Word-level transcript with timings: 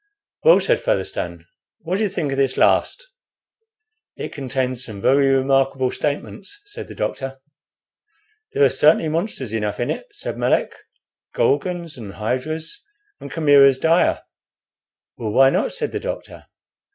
"Well," 0.43 0.59
said 0.59 0.79
Featherstone, 0.81 1.45
"what 1.81 1.97
do 1.97 2.01
you 2.03 2.09
think 2.09 2.31
of 2.31 2.37
this 2.39 2.57
last?" 2.57 3.05
"It 4.15 4.33
contains 4.33 4.83
some 4.83 4.99
very 4.99 5.27
remarkable 5.27 5.91
statements," 5.91 6.59
said 6.65 6.87
the 6.87 6.95
doctor. 6.95 7.39
"There 8.53 8.63
are 8.63 8.69
certainly 8.71 9.09
monsters 9.09 9.53
enough 9.53 9.79
in 9.79 9.91
it," 9.91 10.07
said 10.11 10.39
Melick 10.39 10.73
"'Gorgons, 11.35 11.97
and 11.99 12.13
hydras, 12.15 12.83
and 13.19 13.31
chimeras 13.31 13.77
dire.'" 13.77 14.23
"Well, 15.17 15.29
why 15.29 15.51
not?" 15.51 15.71
said 15.71 15.91
the 15.91 15.99
doctor. 15.99 16.47